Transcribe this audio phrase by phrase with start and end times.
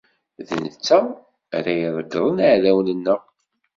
[0.47, 0.99] D netta
[1.57, 3.21] ara irekḍen iɛdawen-nneɣ.